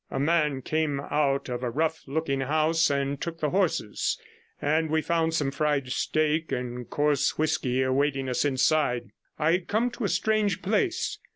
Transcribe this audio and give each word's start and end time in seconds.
A 0.09 0.19
man 0.19 0.63
came 0.63 0.99
out 0.99 1.47
of 1.47 1.61
a 1.61 1.69
rough 1.69 2.07
looking 2.07 2.41
house 2.41 2.89
and 2.89 3.21
took 3.21 3.39
the 3.39 3.51
horses, 3.51 4.19
and 4.59 4.89
we 4.89 4.99
found 4.99 5.35
some 5.35 5.51
fried 5.51 5.91
steak 5.91 6.51
and 6.51 6.89
coarse 6.89 7.37
whisky 7.37 7.83
awaiting 7.83 8.27
us 8.27 8.43
inside. 8.43 9.11
I 9.37 9.51
had 9.51 9.67
come 9.67 9.91
to 9.91 10.03
a 10.03 10.09
strange 10.09 10.63
place. 10.63 11.19